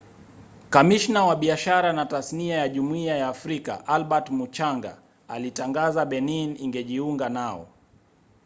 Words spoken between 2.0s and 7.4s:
tasnia ya jumuiya ya afrika albert muchanga alitangaza benin ingejiunga